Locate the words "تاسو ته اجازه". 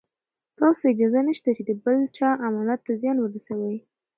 0.59-1.19